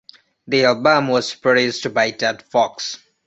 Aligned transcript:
The 0.47 0.65
album 0.65 1.09
was 1.09 1.35
produced 1.35 1.93
by 1.93 2.09
Ted 2.09 2.41
Fox. 2.41 2.97